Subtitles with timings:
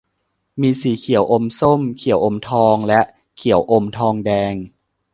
[0.61, 3.01] มีสีเขียวอมส้ม เขียวอมทอง และ
[3.37, 4.55] เขียวอมทองแดง